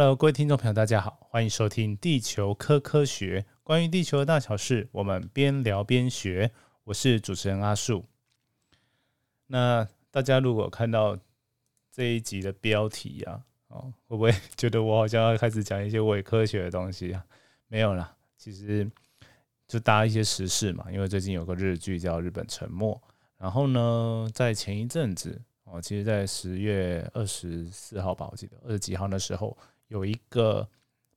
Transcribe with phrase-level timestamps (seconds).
[0.00, 6.50] Hello，各位听众朋友，大家好，欢迎收听《地球科科学》，关于地球的大小事，我们边聊边学。
[6.84, 8.06] 我是主持人阿树。
[9.48, 11.18] 那大家如果看到
[11.92, 17.22] 这一集的标题啊，哦，会不会觉得我好像要开始讲一些伪科学的东西啊？
[17.68, 18.90] 没有啦，其实
[19.68, 20.90] 就搭一些时事嘛。
[20.90, 22.90] 因为最近有个日剧叫《日本沉没》，
[23.36, 29.54] 然后呢，在前一阵子哦，其实在十月二十四号吧，我记得二十几号的时候。
[29.90, 30.66] 有一个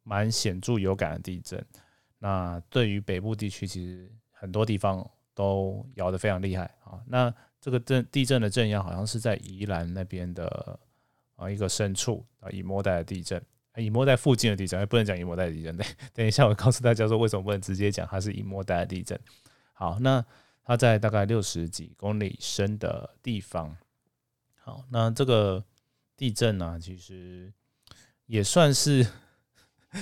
[0.01, 1.63] 蛮显著有感的地震，
[2.17, 6.99] 那对于北部地区，其实很多地方都摇得非常厉害啊。
[7.05, 10.79] 那这个震地震的震央好像是在宜兰那边的
[11.35, 13.39] 啊一个深处啊，以莫代的地震，
[13.77, 15.77] 以摩带附近的地震，不能讲以摩带地震。
[15.77, 19.17] 对， 等一下我告诉大家说为什么不能直接讲它是以莫代的地震。
[19.71, 20.25] 好，那
[20.63, 23.77] 它在大概六十几公里深的地方。
[24.55, 25.63] 好，那这个
[26.17, 27.53] 地震呢，其实。
[28.25, 29.05] 也算是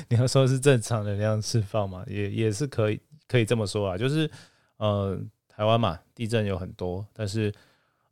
[0.07, 3.97] 你要说是正常能量释放嘛，也也是可以可以这么说啊。
[3.97, 4.29] 就是
[4.77, 5.19] 呃，
[5.49, 7.53] 台湾嘛，地震有很多，但是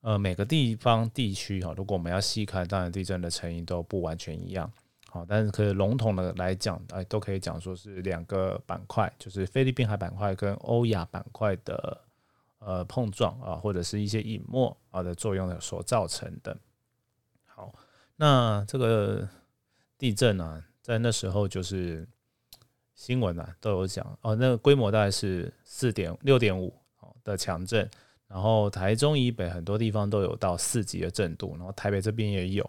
[0.01, 4.69] 呃，每个地方地区哈，如果我们要细看，当然地震的成因都不完全一样。
[5.07, 12.01] 好，但是可以笼统的来讲，哎，都可以讲说是两个板块，就是菲律宾海板块跟欧亚板块的
[12.59, 16.57] 呃碰撞啊，或者是一些隐没啊的作用的所造成的。
[17.45, 17.73] 好，
[18.17, 19.27] 那这个。
[19.99, 22.07] 地震啊，在那时候就是
[22.95, 26.73] 新闻啊都有讲哦，那个规模大概是四点六点五
[27.23, 27.87] 的强震，
[28.27, 32.63] 然后台中以北很多地方都有到四级的震度，然后台北这边也有，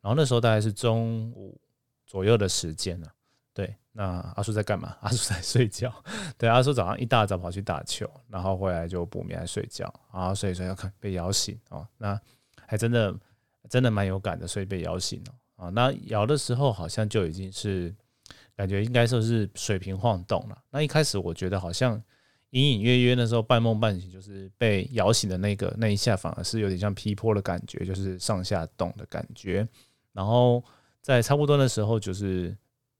[0.00, 1.60] 然后那时候大概是中午
[2.06, 3.08] 左右的时间呢。
[3.52, 4.96] 对，那阿叔在干嘛？
[5.02, 5.92] 阿叔在睡觉。
[6.38, 12.20] 对，阿叔早上一大早跑去打球，然后回来就补眠睡觉，然后所以说要看被摇醒哦，那
[12.66, 13.14] 还真的
[13.68, 15.34] 真的蛮有感的，所以被摇醒了。
[15.56, 17.94] 啊，那摇的时候好像就已经是
[18.54, 20.58] 感觉应该说是水平晃动了。
[20.70, 22.00] 那一开始我觉得好像
[22.50, 29.66] 隐隐约约那时候半梦半醒，就是被摇醒的那个那一下，反而是有点像劈坡的感觉，就是上下动的感觉。
[30.12, 30.62] 然后
[31.00, 32.54] 在差不多的时候，就是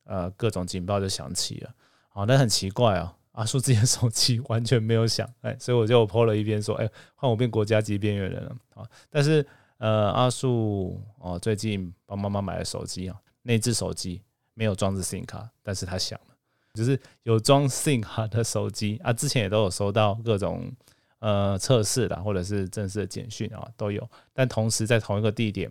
[0.05, 1.75] 呃各种警报就响起了。
[2.09, 9.47] 好，那很奇怪啊，阿叔自己的手机完全没有响，哎，所以我就 po 了一边说，哎，换我变国家级边缘人了啊，但是。
[9.78, 14.22] 呃，阿树哦，最近帮妈妈买了手机啊，那只手机
[14.54, 16.34] 没有装置 SIM 卡，但是它响了，
[16.72, 20.72] 就是有装 SIM 卡的手机啊，之前也都有收到各种
[21.19, 25.70] 呃测试的或者是正式的简讯啊，都有，但同时在同一个地点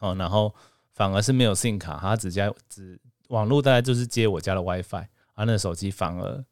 [0.00, 0.52] 哦，然后
[0.92, 6.44] 反而是没有 SIM 卡，它只加只网络大概就是接我家的 WiFi，啊，那手机反而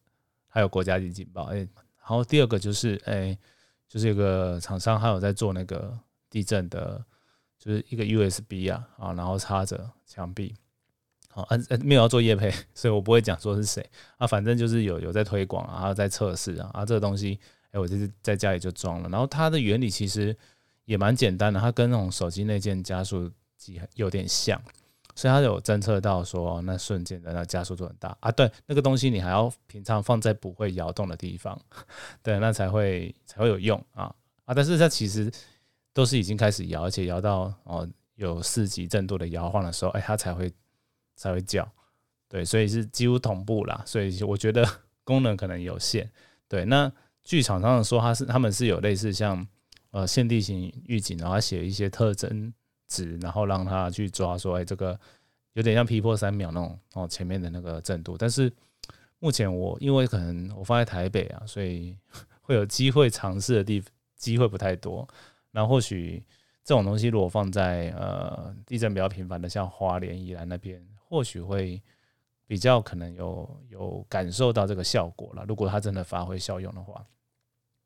[0.46, 1.68] 还有国家级警报，哎，然
[2.04, 3.36] 后第二个就是哎，
[3.88, 5.98] 就是有个厂商还有在做那个。
[6.30, 7.04] 地震的，
[7.58, 10.54] 就是一个 USB 啊，啊，然后插着墙壁，
[11.28, 13.84] 好，呃呃，没有要做夜配， 所以我不会讲说是谁。
[14.16, 17.38] 啊，反正就是有有在推广啊，在测试啊，啊，这个东西，
[17.72, 20.36] 哎，我就是在家里就装了，然后它的原理其实
[20.84, 24.60] 也蛮简单的，它跟那种手机内建加速机有点像，
[25.16, 28.16] 所以它有侦测到说那瞬间的那加速度很大。
[28.20, 31.60] 啊，对，那个东西你还要平常放在不会摇动的地方，
[32.22, 34.14] 对，那才会才会有用啊。
[34.44, 35.30] 啊，但是它其实。
[35.92, 40.52] 都是已经开始摇，而且摇到哦有四级震度的摇晃的时候，哎，它才会
[41.16, 41.68] 才会叫，
[42.28, 43.82] 对，所以是几乎同步啦。
[43.86, 44.66] 所以我觉得
[45.04, 46.10] 功能可能有限。
[46.46, 46.90] 对，那
[47.22, 49.46] 剧场上说它是他们是有类似像
[49.90, 52.52] 呃限地形预警，然后写一些特征
[52.88, 54.98] 值，然后让它去抓说，哎，这个
[55.54, 58.16] 有点像劈破三秒那种哦前面的那个震度。
[58.16, 58.52] 但是
[59.18, 61.96] 目前我因为可能我放在台北啊，所以
[62.42, 63.82] 会有机会尝试的地
[64.16, 65.06] 机会不太多。
[65.52, 66.24] 那或许
[66.62, 71.82] 这种东西如果放在呃地震比较频繁的像花莲、宜兰那边，或许会
[72.46, 75.44] 比较可能有有感受到这个效果了。
[75.48, 77.04] 如果它真的发挥效用的话，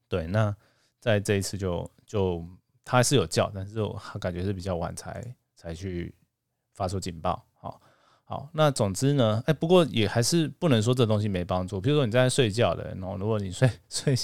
[0.08, 0.54] 对，那
[1.00, 2.44] 在这一次就就
[2.84, 5.24] 它是有叫，但是我感觉是比较晚才
[5.54, 6.14] 才去
[6.72, 7.42] 发出警报。
[7.54, 7.80] 好，
[8.24, 11.80] 好，那总之呢，哎，不过也还是不能说这东西没帮助。
[11.80, 14.14] 比如说你在睡觉的，然后如果你睡 睡。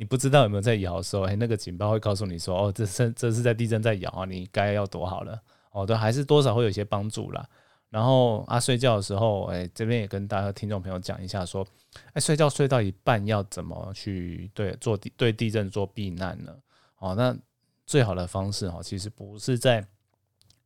[0.00, 5.38] 你不知道有没有在摇的时候，哎，那个警报会告诉你说，哦，这是这是在地震在摇啊，你该要躲好了，
[5.72, 7.46] 哦，对，还是多少会有一些帮助啦。
[7.90, 11.66] 然后啊，睡觉的时候，哎，这边也跟大家听众朋友讲一下，说，
[12.14, 16.56] 哎，睡觉睡到一半要怎么去对做地对地震做避难呢？
[16.96, 17.36] 哦，那
[17.84, 19.86] 最好的方式哈，其实不是在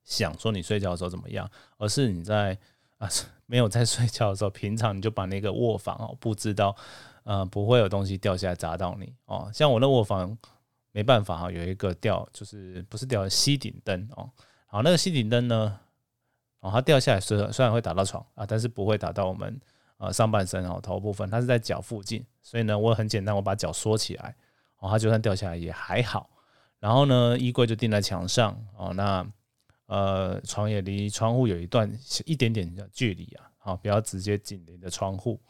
[0.05, 2.57] 想说你睡觉的时候怎么样，而是你在
[2.99, 3.09] 啊
[3.46, 6.76] 没有在睡觉的时候， 平常你就把那个卧房哦布置到。
[7.26, 9.50] 呃，不会有东西掉下来砸到你哦。
[9.50, 10.37] 像我那卧房
[10.93, 14.29] 没办法哈，有一个吊，就是不是吊吸顶灯哦。
[14.67, 15.81] 好，那个吸顶灯呢，
[16.61, 19.58] 哦，它掉下来虽虽然会打到床啊，但是不会打到我们
[19.96, 24.37] 呃上半身哦头部分，它是在脚附近，所以呢，我很简单，我把脚缩起来，
[24.81, 26.29] 哦，它就算掉下来也还好。
[26.79, 29.26] 然后呢，衣柜就钉在墙上哦，那
[29.87, 31.91] 呃床也离窗户有一段
[32.25, 35.41] 一点点的距离啊，好，不要直接紧邻着窗户，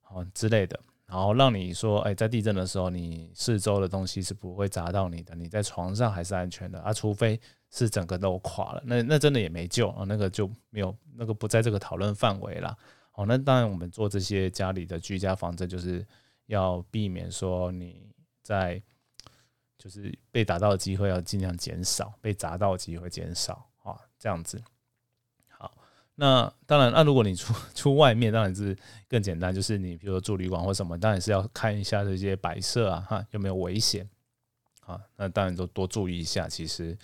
[0.00, 0.78] 好之类的。
[1.06, 12.76] 然后让你说，哎，在地震的时候，你四周的东西是不会砸到你的，你在床上还是安全的啊，除非是整个都垮了，那那真的也没救啊，那个就没有那个不在这个讨论范围了。
[13.14, 16.06] 哦，那当然我们做这些家里的居家防震，就是
[16.44, 18.82] 要避免说你在
[19.78, 24.60] 就是被打到的机会要尽量减少，被砸到的机会减少啊，这样子。
[25.48, 25.72] 好
[26.16, 28.76] 那当然，那如果你出 出外面，当然是
[29.08, 34.08] 更简单，就是你比如说住旅馆或什么，当然是要看一下这些摆设啊，哈，有没有危险
[34.80, 35.00] 啊？
[35.16, 36.98] 那当然都多注意一下，其实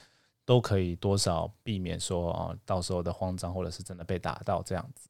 [0.45, 5.09] 都可以多少避免说啊，到时候的慌张或者是真的被打到这样子。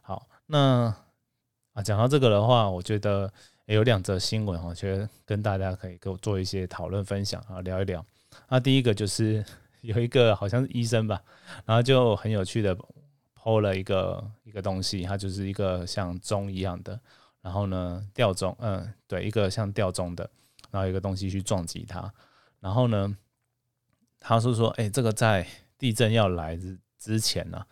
[0.00, 0.94] 好，那
[1.74, 3.30] 啊讲到这个的话，我觉得
[3.74, 8.04] 有两则新闻，我觉得跟大家可以给我做一些讨论分享啊，聊一聊。
[8.48, 9.44] 那第一个就是
[9.80, 11.22] 有一个好像是医生吧，
[11.64, 12.76] 然后就很有趣的。
[13.40, 17.00] 抛了一个一个东西，它就是一个像钟一样的，
[17.40, 20.28] 然后呢吊钟，嗯，对，一个像吊钟的，
[20.70, 22.12] 然后一个东西去撞击它，
[22.60, 23.16] 然后呢，
[24.20, 25.46] 他是说，哎，这个在
[25.78, 27.64] 地震要来之之前呢，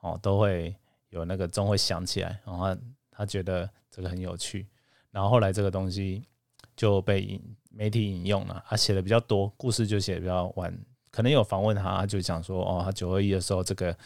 [0.00, 0.74] 哦，都会
[1.10, 2.74] 有那个钟会响起来，然后
[3.10, 4.66] 他觉得这个很有趣，
[5.10, 6.22] 然后后来这个东西
[6.76, 10.76] 就被引媒体引用了，他写的比较多，故事就写的比较晚，
[11.10, 13.96] 可能有访问他，就讲说，哦，他九二一的时候这个。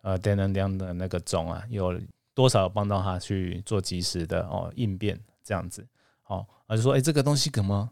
[0.00, 2.00] 呃，电能量的那个钟啊，有
[2.32, 5.84] 多少帮到他去做及时的哦应变这样子，
[6.28, 7.90] 哦，而就说，哎，这个东西怎么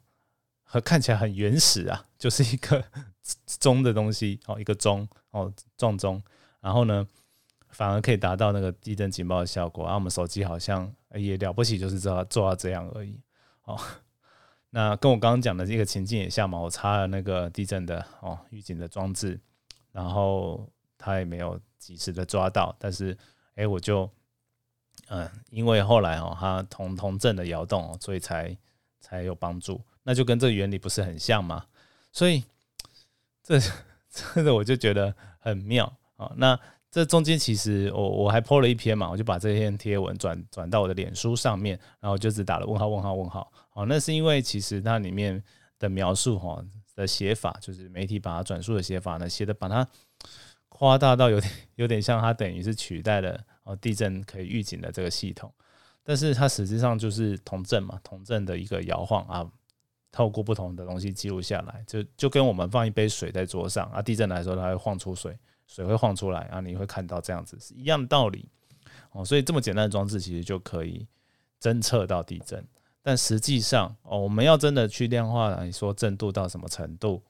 [0.63, 2.83] 和看起来很原始啊， 就是一个
[3.59, 6.23] 钟的东西哦，一个钟哦撞钟，
[6.61, 7.05] 然后呢，
[7.71, 13.21] 反而可以达到那个地震警报的效果，而我们手机好像也了不起，就是做做到这样而已，
[13.65, 13.79] 哦，
[14.71, 19.41] 那跟我刚刚讲的这个情境也像嘛，我插了那个地震的哦预警的装置，
[19.93, 21.61] 然后他也没有。
[21.79, 23.17] 及时的抓到，但是
[23.55, 24.11] 哎，我就
[25.07, 28.57] 嗯，因为后来哦，它同同震的摇动，所以才
[28.99, 29.81] 才有帮助。
[30.03, 31.67] 那就跟这原理不是很像吗？
[32.11, 32.43] 所以
[33.41, 33.61] 这
[34.11, 36.33] 这个我就觉得很妙啊。
[36.39, 36.59] 那
[36.97, 43.53] 这中间其实我我还 po 了一篇嘛，我就把这篇贴文转转到我的脸书上面，然后就只打了问号问号问号。
[43.75, 45.45] 哦，那是因为其实它里面
[45.79, 46.65] 的描述哈
[46.95, 49.87] 的写法，就是媒体把它转述的写法呢，写的把它。
[50.71, 55.53] 夸大到有点有点像，它等于是取代了哦地震可以预警的这个系统，
[56.03, 59.47] 但是它实际上就是同震嘛，同震的一个摇晃啊，
[60.11, 68.49] 透过不同的东西记录下来，就就跟我们放一杯水在桌上啊，地震来说它会晃出水，水会晃出来啊，你会看到这样子是一样的道理
[69.13, 71.07] 哦，所以这么简单的装置其实就可以
[71.61, 72.65] 侦测到地震，
[73.03, 77.23] 但实际上哦，我们要真的去量化来说震度到什么程度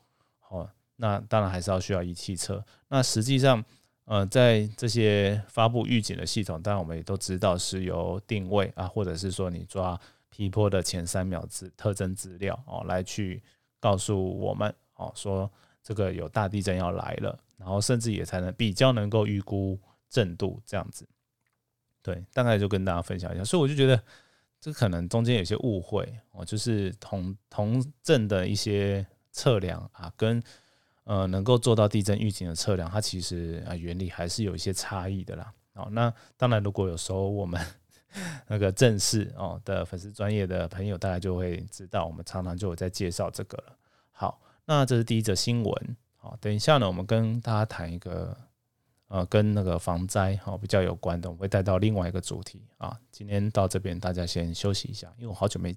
[0.49, 0.69] 哦。
[0.97, 2.65] 那当然还是要需要仪器测。
[2.89, 3.63] 那实际上，
[4.07, 13.43] 呃，在这些发布预警的系统，当然我们也都知道是由定位啊，或者是说你抓皮坡的前三秒资特征资料哦，来去
[13.79, 15.51] 告诉我们哦，说
[15.87, 19.79] 这个有大地震要来了，然后甚至也才能比较能够预估
[20.11, 21.09] 震度这样子。
[22.03, 23.45] 对，大概就跟大家分享一下。
[23.45, 24.03] 所以我就觉得
[24.61, 30.43] 这可能中间有些误会哦，就是同同震的一些测量啊，跟
[31.05, 35.55] 呃，能够做到地震预警的测量，它其实啊原理还是有一些差异的啦。
[35.75, 37.65] 哦，那当然，如果有时候我们
[38.49, 43.77] 那个正式哦的粉丝专业的朋友，大家就会知道，我们常常就有在介绍这个了。
[44.11, 45.97] 好，那这是第一则新闻。
[46.17, 48.37] 好，等一下呢，我们跟大家谈一个
[49.09, 52.99] 呃跟那个防灾哦比较有关的，我会带到另外一个主题啊。
[53.11, 55.77] 今天到这边，大家先休息一下，因为我好久没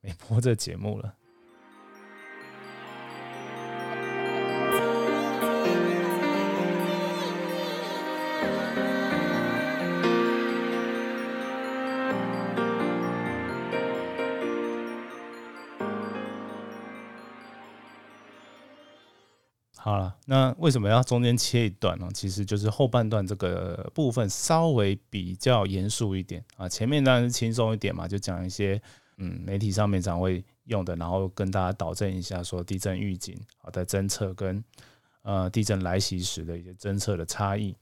[0.00, 1.14] 没播这节目了。
[19.86, 22.08] 好了，那为什么要中间切一段呢？
[22.12, 28.82] 其实就是后半段这个部分稍微比较严肃一点啊，前面当然是轻松一点嘛，就讲一些
[29.18, 34.60] 嗯媒体上面常会用的，然后跟大家导正一下说地震预警好的侦测跟
[35.22, 37.72] 呃地震来袭时的一些侦测的差异。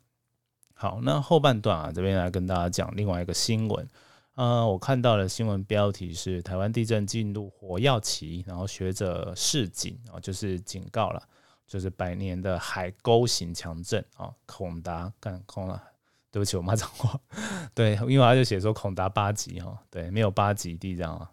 [0.75, 3.89] 好，那后半段啊这边来跟大家讲另外一个新闻
[4.35, 11.23] 啊，我看到的新闻标题是台湾地震进入火药期，然后学者示警啊，就是警告了。
[11.67, 15.83] 就是百年的海沟型强震啊，孔达干空了，
[16.31, 17.19] 对不起，我骂脏话。
[17.75, 21.31] 对，因为他就写说孔达八级哈，对，没有八级地震啊。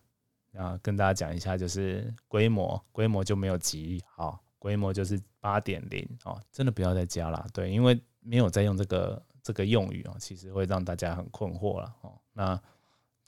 [0.57, 12.13] 啊，跟大家讲一下，就是规模，规模就没有级，好，规模就是八点零哦，真的不要再加了，对，因为没有再用这个这个用语哦，其实会让大家很困惑了哦。
[12.33, 12.59] 那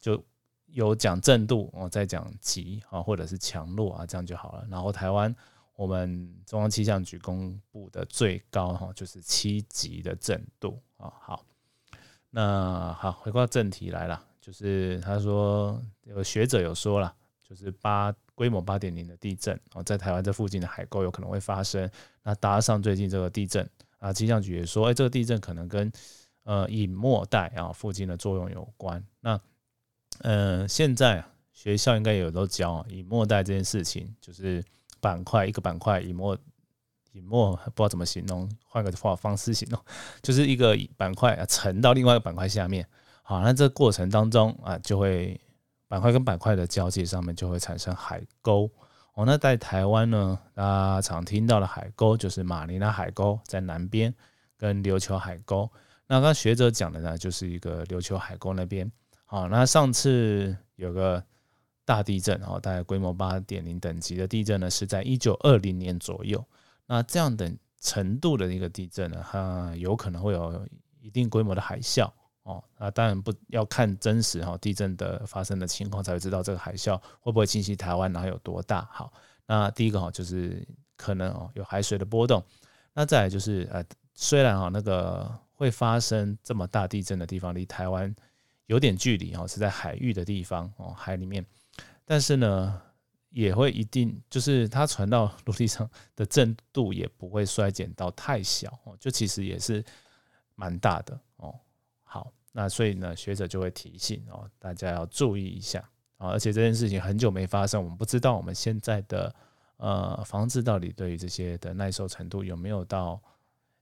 [0.02, 0.22] 就
[0.66, 4.66] 有讲震度哦，再讲级啊，或者是强弱啊，这样就好了。
[4.70, 5.34] 然后台湾。
[5.84, 11.12] 我们中央气象局公布的最高哈就是七级的震度啊。
[11.20, 11.46] 好，
[12.30, 17.14] 那好，回到正题来了，就是他说有学者有说了，
[17.46, 21.92] 就是八规模八点零的地震哦，在台湾这附近的海沟有可能会发生。
[22.24, 25.92] 那搭上最近这个地震啊，气象局也说，哎，这个地震可能跟
[26.44, 29.06] 呃隐没带啊附近的作用有关。
[29.20, 29.38] 那
[30.20, 34.64] 嗯，现在学校应该有都教隐没带这件事情，就是。
[35.04, 36.38] 板块一个板块隐没，
[37.12, 39.78] 隐没不知道怎么形容，换个话方式形容，
[40.22, 42.88] 就是一个板块啊沉到另外一个板块下面，
[43.22, 45.38] 好，那这过程当中啊就会
[45.90, 48.72] 板块跟板块的交界上面就会产生海沟
[49.16, 49.26] 哦。
[49.26, 54.16] 那在台湾呢，大家常听到的海沟就是马尼拉海沟在南边，
[54.58, 55.70] 跟琉球海沟。
[56.08, 58.90] 那刚学者讲的呢，就是一个琉球海沟那边。
[59.26, 61.22] 好，那上次有个。
[61.86, 66.44] 大地震哦，大概规模八点零等级的地震呢，是在一九二零年左右。
[66.86, 70.66] 那这样的程度的一个地震呢，它有可能会有
[71.02, 72.10] 一定规模的海啸
[72.44, 72.64] 哦。
[72.78, 78.88] 那当然不要看真实哈地震的发生的情况，才会知道这个海啸会不会侵袭台湾，然后有多大。
[78.92, 79.12] 好，
[79.46, 82.42] 那第一个哈就是可能哦有海水的波动。
[82.94, 88.14] 那再来就是呃，虽然哈那个会发生这么大地震的地方离台湾
[88.68, 91.46] 有点距离哈，是在海域的地方哦，海里面。
[92.06, 92.82] 但是呢，
[93.30, 99.84] 也会一定就是它传到陆地上的震度也不会衰减到太小哦，就其实也是
[100.56, 101.60] 蛮大的哦。
[102.04, 105.80] 好，那所以呢，学者就会提醒哦，大家要注意一下
[106.18, 106.30] 啊。
[106.30, 109.34] 而且这件事情很久没发生，我们不知道我们现在的
[109.78, 113.20] 呃房子到底对于这些的耐受程度有没有到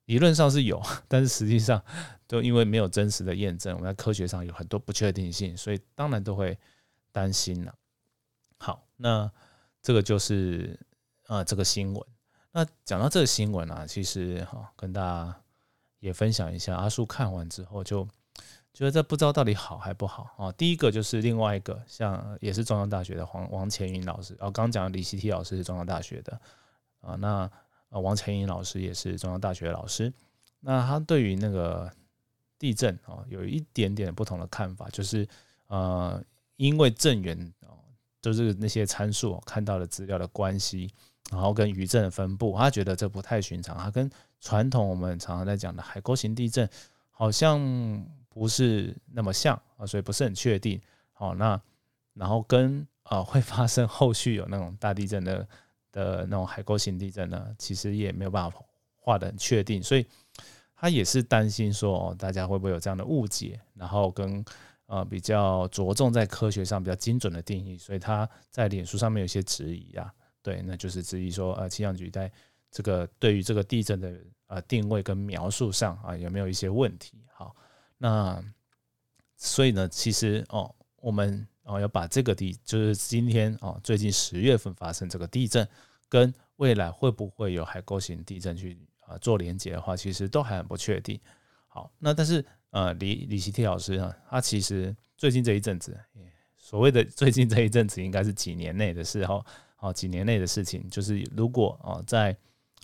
[0.05, 1.83] 理论上是有， 但是实际上
[2.25, 6.57] 都因为没有真实的验证，我们在科学上有很多不确定性，所以当然都会
[7.11, 7.75] 担心了。
[9.01, 9.29] 那
[9.81, 10.79] 这个就是
[11.25, 12.08] 啊，这个新闻。
[12.51, 15.41] 那讲到这个新闻啊，其实哈，跟大家
[16.00, 16.75] 也分享一下。
[16.75, 18.08] 阿树看完之后就
[18.74, 20.51] 觉得这不知道到底好还不好啊。
[20.51, 26.39] 第一个就是另外一个，像也是中央大学的黄王乾云老师，哦，刚讲李希提老师是中央大学的
[27.00, 27.50] 啊，那
[27.89, 30.13] 啊王乾云老师也是中央大学的老师。
[30.60, 31.91] 那他对于那个
[32.60, 35.27] 地震啊，有一点点不同的看法，就是
[35.67, 36.24] 呃，
[36.58, 37.51] 因为震源。
[38.21, 40.89] 就是那些参数看到的资料的关系，
[41.31, 44.09] 然后跟余震的分布，他觉得这不太寻常，他跟
[44.39, 46.69] 传统我们常常在讲的海沟型地震
[47.09, 47.59] 好像
[48.29, 50.79] 不是那么像啊，所以不是很确定。
[51.13, 51.59] 好，那
[52.13, 55.47] 然后跟啊 会发生后续有那种大地震的
[55.91, 58.59] 的那种海沟型地震呢，其实也没有办法
[58.95, 60.05] 画的很确定，所以
[60.75, 64.45] 他也是担心说哦，大家会不会有这样的误解，然后跟。
[64.91, 72.29] 呃，比较着重在科学上比较精准的定义，所以他在脸书上面有些质疑啊，对，那就是质疑说，呃，气象局在
[72.69, 74.13] 这个对于这个地震的
[74.48, 77.24] 呃定位跟描述上啊，有没有一些问题？
[77.31, 77.55] 好，
[77.98, 78.43] 那
[79.38, 85.65] 所以呢，其实哦，我们哦要把这个地，就是今天哦，最近十月份发生这个地震，
[86.10, 91.17] 跟未来会不会有海沟型地震去啊做连接的话，其实都还很不确定。
[91.69, 92.45] 好，那但是。
[92.71, 95.97] 呃，李李希替老师啊，他其实最近这一阵子，
[96.57, 99.45] 所谓的最近这一阵子，应该是几年内的事哈。
[99.75, 102.35] 好，几年内的事情，就是如果哦，在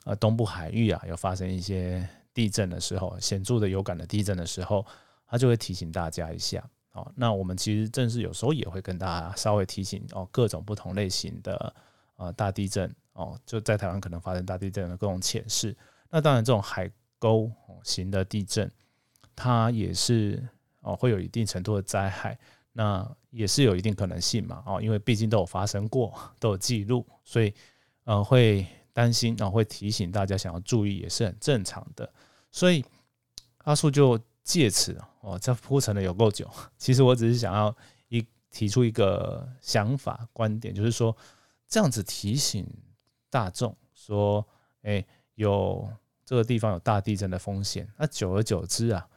[0.03, 4.85] 呃东部海域啊，有发生一些地震的时候，显著的有感的地震的时候，
[5.27, 6.61] 他就会提醒大家一下。
[6.91, 11.73] 哦，那我们其实正是有时候也会跟大家稍微提醒哦，各种不同类型的
[12.17, 15.77] 呃大地震哦，就在台湾可能发生大地震的各种浅示。
[16.09, 17.49] 那当然，这种海沟
[17.83, 18.69] 型的地震。
[19.37, 20.43] 它也是
[20.81, 22.35] 哦，会有一定程度的灾害，
[22.73, 27.53] 那也是有一定可能性嘛哦，因为毕竟都有发生过，都有记录，所以
[28.05, 32.11] 呃会担心，然后会提醒大家想要注意，也是很正常的。
[32.51, 32.83] 所以
[33.59, 36.49] 阿树就借此哦，这铺陈的有够久。
[36.79, 37.75] 其实我只是想要
[38.07, 41.15] 一提出一个想法观点，就是说
[41.67, 42.67] 这样子提醒
[43.29, 44.43] 大众说，
[44.81, 45.87] 哎，有
[46.25, 49.07] 这个地方有大地震的风险，那久而久之啊。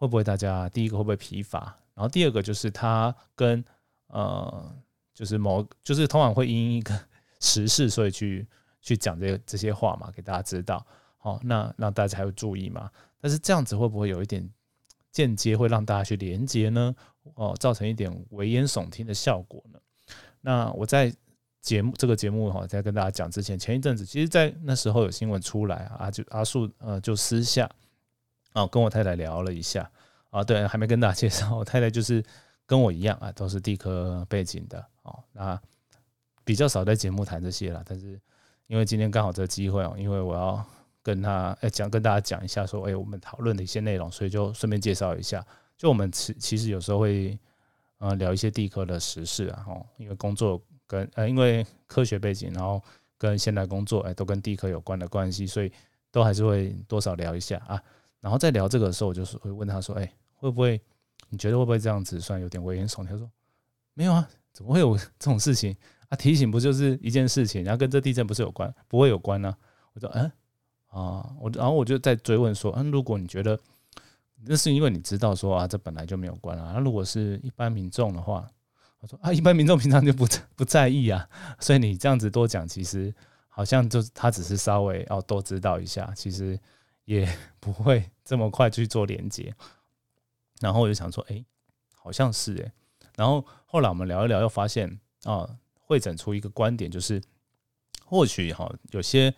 [0.00, 1.76] 会不会大家第一个会不会疲乏？
[1.94, 3.62] 然后第二个就是它跟
[4.06, 4.74] 呃，
[5.12, 6.98] 就是某就是通常会因一个
[7.38, 8.48] 时事，所以去
[8.80, 10.84] 去讲这这些话嘛，给大家知道。
[11.18, 12.90] 好，那让大家才会注意嘛。
[13.20, 14.48] 但是这样子会不会有一点
[15.12, 16.96] 间接会让大家去连接呢？
[17.34, 19.78] 哦，造成一点危言耸听的效果呢？
[20.40, 21.14] 那我在
[21.60, 27.70] 节目这个节目哈，在跟大家讲之前，前一阵子其实，在那时候有新闻出来啊，就阿树呃就私下
[28.52, 29.90] 啊跟我太太聊了一下
[30.30, 32.24] 啊，对，还没跟大家介绍，我太太就是
[32.66, 35.60] 跟我一样啊，都是地科背景的哦，那
[36.44, 38.20] 比较少在节目谈这些了，但是
[38.66, 40.64] 因为今天刚好这个机会哦，因为我要。
[41.02, 45.44] 跟他哎讲，跟大家讲一下，说哎，我们讨论的一些内容，所以就顺便介绍一下。
[45.78, 47.38] 就我们其其实有时候会
[47.96, 52.80] 呃聊一些地科的时事啊，哦，因为工作跟呃因为科学背景，然后
[53.16, 55.72] 跟现代工作哎都跟地科有关的关系，所以
[56.12, 57.82] 都还是会多少聊一下啊。
[58.20, 60.80] 然后在聊这个的时候，我就是会问他说，哎，会不会
[61.28, 63.08] 你觉得会不会这样子算有点危言耸听？
[63.08, 63.30] 他说
[63.94, 65.76] 没有啊，怎么会有这种事情
[66.08, 66.16] 啊？
[66.16, 69.54] 提醒不就是一件事情，然后跟这地震不是有关，不会有关呢？
[69.94, 70.30] 我说嗯。
[70.88, 73.56] 啊，我然后我就在追问说，嗯，如果你觉得
[74.44, 78.44] 那是因为你知道说啊，这本来就没有关啊，那如果是一般民众的话，
[78.98, 81.28] 我说啊，一般民众平常就不 不在意啊，
[81.60, 83.14] 所以你这样子多讲，其实
[83.48, 86.58] 好像就他只是稍微要多知道一下，其实
[87.12, 89.54] 也 不会这么快去做连接。
[90.60, 91.44] 然后我就想说，哎，
[91.94, 92.72] 好像是哎，
[93.16, 95.48] 然后后来我们聊一聊，又发现啊，
[95.80, 97.20] 会诊出一个观点，就是
[98.04, 99.34] 或许哈有些。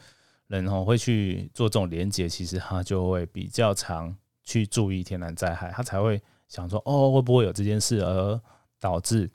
[0.49, 8.39] 人哦会去做这种连接，其实他就会比较常去注意天然灾害，他才会想说哦会不会有这件事而
[8.79, 9.31] 导致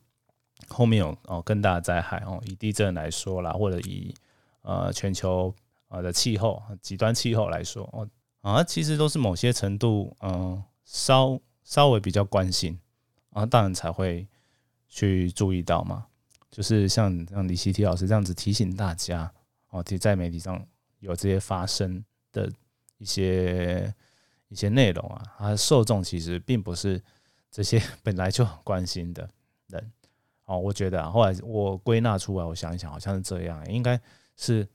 [0.67, 2.39] 后面有哦更大的灾害哦。
[2.45, 4.13] 以地震来说啦，或者以
[4.61, 5.51] 呃全球
[5.87, 8.07] 啊的气候极端气候来说哦
[8.47, 12.79] 啊，其实都是某些程度嗯稍稍微比较关心
[13.31, 14.27] 啊，当然才会
[14.87, 16.07] 去注意到嘛。
[16.49, 19.31] 就是像像李希提老师这样子提醒大家
[19.69, 20.65] 哦，提在媒体上。
[20.99, 22.51] 有这些发生的
[22.97, 23.93] 一些
[24.47, 26.99] 一些内容啊，它受众其实并不是
[27.51, 29.29] 这些 本来就很关心的
[29.67, 29.91] 人
[30.45, 30.57] 哦。
[30.57, 33.99] 我觉得啊，后来我归纳出来，我想一想，好像是这样，应该
[34.37, 34.67] 是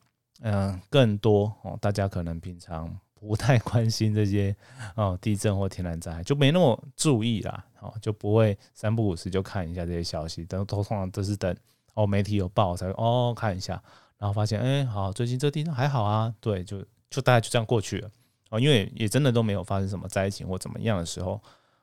[0.42, 2.96] 嗯，更多哦，大家可能平常
[3.28, 4.54] 不太关心这些
[4.96, 11.56] 哦，地震或天然灾害，就没那么注意啦，哦，就不会三不五时就看一下这些消息，等都通常都是等
[11.94, 13.80] 哦媒体有报才哦看一下。
[14.18, 18.10] 然后发现，哎，好，最近这地震还好啊，对，就就大概就这样过去了
[18.50, 21.40] 哦，因为也真的都没有发生什么灾情或怎么样的时候，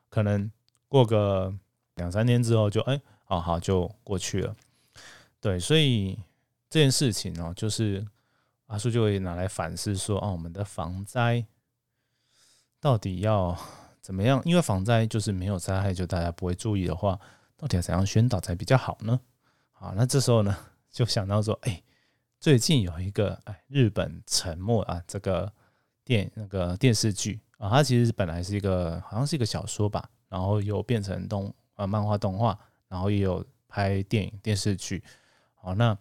[0.08, 0.50] 可能
[0.88, 1.54] 过个
[1.96, 4.56] 两三天之后，就哎，好好就过去了，
[5.40, 6.18] 对，所以
[6.70, 8.06] 这件事情哦，就是
[8.70, 11.44] 阿叔就会拿来反思说，哦，我们的防灾
[12.80, 13.56] 到底要
[14.00, 14.40] 怎么样？
[14.44, 17.18] 因为防灾就是没有灾害，就大家不会注意的话，
[17.56, 19.20] 到底要怎样宣导才比较好呢？
[19.72, 20.56] 好，那这时候呢，
[20.90, 21.82] 就想到说，哎。
[22.42, 25.52] 最近有一个哎，日本沉默啊，这个
[26.02, 35.04] 电那个电视剧啊，它其实本来是一个好像是一个小说吧，然后有变成动呃漫画动画，然后也有拍电影电视剧。
[35.54, 35.94] 好，那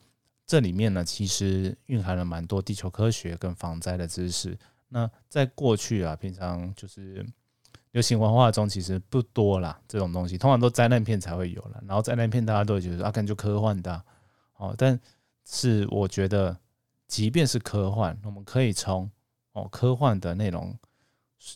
[0.49, 4.57] 这里面呢，其实蕴含了蛮多地球科学跟防灾的知识。
[4.88, 7.23] 那在过去啊，平常就是
[7.91, 11.79] 流行文化中其实不多啦，这种东西通常都灾难片才会有了。
[11.88, 14.03] 然后灾难片大家都会觉得啊，感觉科幻的
[14.57, 14.99] 哦，但
[15.45, 16.57] 是我觉得，
[17.07, 19.07] 即便是科幻，我们可以从
[19.51, 20.75] 哦科幻的内容，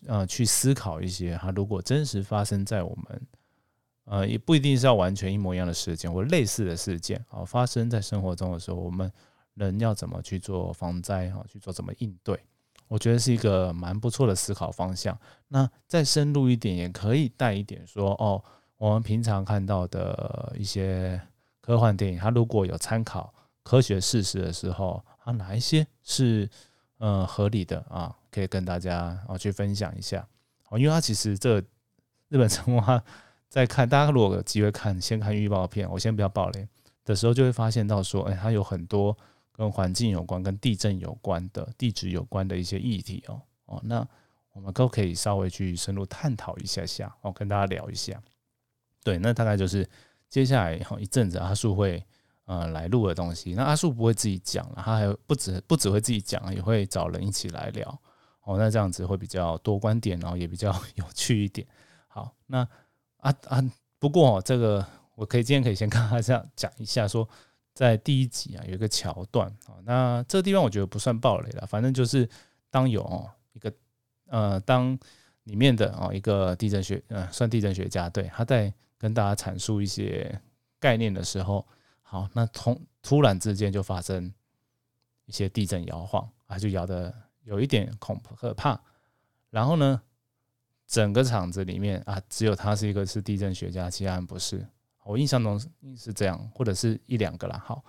[0.05, 3.21] 呃去思考一些哈，如果真实发生在我们，
[4.05, 9.11] 呃也不一定是要完全一模一样的事件或类似的事件啊，发生在生活中的时候，我们
[9.55, 12.39] 人要怎么去做防灾哈，去做怎么应对？
[12.87, 15.17] 我觉得是一个蛮不错的思考方向。
[15.47, 18.43] 那再深入一点，也可以带一点说哦，
[18.77, 21.19] 我们平常看到的一些
[21.61, 23.33] 科幻电影，它如果有参考。
[23.63, 26.49] 科学事实的时候啊，哪一些是
[26.97, 28.13] 呃合理的啊？
[28.29, 30.27] 可以跟大家啊去分享一下
[30.67, 30.77] 哦。
[30.77, 31.59] 因为它其实这
[32.27, 33.01] 日本神话
[33.53, 36.67] 在看，大家如果有机会看，先看预告片，我先不要爆雷
[37.05, 39.15] 的时候，就会发现到说，哎，它有很多
[39.51, 43.79] 跟环境有关、跟地震有关的、地质有关的一些议题哦哦。
[43.83, 44.03] 那
[44.53, 48.19] 我们都可以稍微去深入探讨一下下哦，跟大家聊一下。
[49.03, 49.87] 对，那大概就是
[50.29, 52.03] 接下来一阵子阿树会。
[52.45, 57.87] 呃，来录的东西，那阿树不会自己讲了，他还不止不只会自己讲，也会找人一起来聊
[58.41, 58.57] 哦。
[58.57, 61.65] 那这样子会比较多观点，然后也比较有趣一点。
[62.09, 62.67] 好，那
[63.23, 63.63] 啊啊，
[63.99, 67.27] 不过这个我可以今天可以先跟大家讲一下，说
[67.73, 72.27] 在第一集啊有一个桥段啊，那这个地方我觉得不算暴雷了，反正就是
[72.69, 73.73] 当有一个
[74.27, 74.97] 呃当
[75.45, 80.39] 里面的哦一个地震学呃算地震学家对他在跟大家阐述一些
[80.79, 81.65] 概念的时候。
[82.05, 84.31] 好，那突突然之间就发生
[85.25, 87.11] 一些地震摇晃啊，就摇的
[87.43, 88.79] 有一点恐可怕。
[89.49, 89.99] 然后呢，
[90.93, 94.63] 整个场子里面啊，只有他是一个是地震学家，其他人不是。
[95.03, 95.59] 我印象中
[95.97, 97.59] 是这样，或者是一两个啦。
[97.65, 97.83] 好，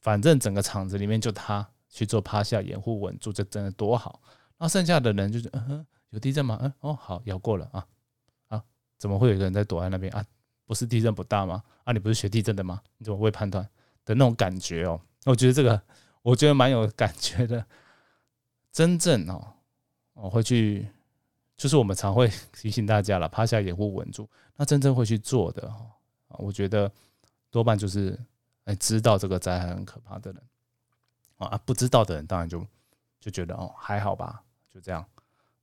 [0.00, 4.22] 反正整个场子里面就他去做趴下掩护稳住，这真的多好。
[4.56, 6.58] 那剩下的人就是，嗯哼，有地震吗？
[6.62, 7.86] 嗯，哦，好，摇过了啊
[8.48, 8.64] 啊，
[8.96, 10.24] 怎么会有一个人在躲在那边啊？
[10.64, 11.62] 不是地震不大吗？
[11.84, 12.80] 啊，你不是学地震的吗？
[12.96, 13.62] 你怎么会判断
[14.06, 14.98] 的那种感觉哦？
[15.26, 15.78] 我觉得这个，
[16.22, 17.66] 我觉得蛮有感觉的。
[18.72, 19.52] 真正哦，
[20.14, 20.88] 我会去，
[21.56, 24.28] 就是我们常会提醒大家了，趴下掩护稳住。
[24.56, 25.90] 那真正会去做的哦。
[26.38, 26.90] 我觉得
[27.50, 28.18] 多半就是
[28.64, 30.42] 哎，知道这个灾害很可怕的人
[31.36, 32.66] 啊，不知道的人当然就
[33.20, 34.42] 就觉得哦还好吧，
[34.72, 35.04] 就这样。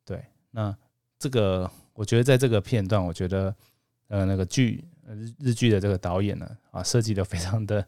[0.05, 0.75] 对，那
[1.19, 3.55] 这个我觉得在这个片段，我觉得
[4.07, 7.85] 呃那个剧日日剧的这个导演呢啊设计的非常的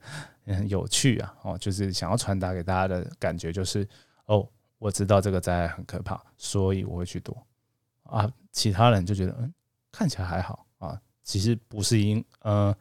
[0.67, 3.87] 有趣啊哦，就是想要传达给大家的感觉就是
[4.25, 7.35] 哦我知道这个灾害很可怕，所以我会去躲
[8.05, 8.31] 啊。
[8.51, 9.53] 其他人就觉得嗯
[9.91, 10.97] 看起来还好啊。
[11.23, 12.73] 其实不是因呃，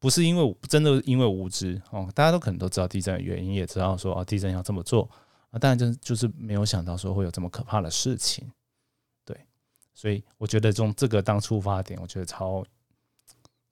[0.00, 5.08] 不是因为真的因为无知哦，大家都可能都知道地震的原因，也知道说啊地震要这么做
[5.50, 8.50] 啊，当然就就是没有想到说会有这么可怕的事情，
[9.24, 9.38] 对，
[9.92, 12.64] 所以我觉得从这个当出发点，我觉得超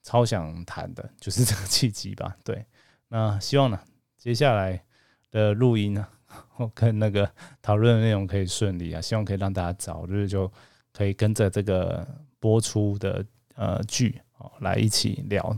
[0.04, 2.64] 超想谈的就是这个契机吧，对，
[3.08, 3.80] 那希望呢
[4.16, 4.84] 接下来
[5.30, 6.06] 的录音呢，
[6.72, 7.28] 跟那个
[7.60, 10.52] 讨论的内容可以顺利啊，希望可以让大家早日就
[10.92, 12.06] 可以跟着这个
[12.38, 13.24] 播出的。
[13.54, 15.54] 呃，剧哦，来一起聊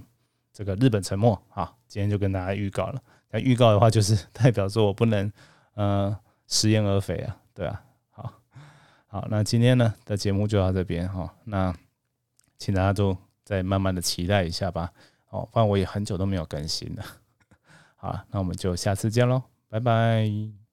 [0.53, 1.73] 这个日本沉默啊！
[1.87, 3.01] 今天就跟大家预告了。
[3.31, 5.33] 那预告的话，就是代表说我不能
[5.75, 6.15] 呃
[6.49, 7.81] 食言而肥啊，对啊。
[8.11, 8.33] 好，
[9.07, 11.33] 好，那今天呢的节目就到这边哈。
[11.45, 11.73] 那
[12.59, 14.93] 请大家都再慢慢的期待一下吧。
[15.31, 17.05] 哦，不然我也很久都没有更新了。
[17.95, 20.64] 好，那我们就下次见喽，拜拜。